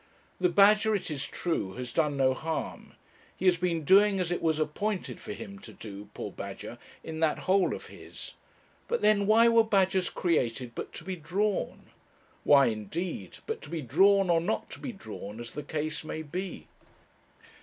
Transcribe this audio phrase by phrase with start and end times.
[0.39, 2.93] The badger, it is true, has done no harm.
[3.37, 7.19] He has been doing as it was appointed for him to do, poor badger, in
[7.19, 8.33] that hole of his.
[8.87, 11.91] But then, why were badgers created but to be drawn?
[12.43, 16.23] Why, indeed, but to be drawn, or not to be drawn, as the case may
[16.23, 16.65] be?